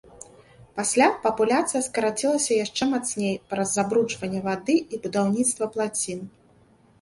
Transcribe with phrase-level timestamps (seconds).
[0.77, 6.19] Пасля папуляцыя скарацілася яшчэ мацней праз забруджванне вады і будаўніцтва плацін.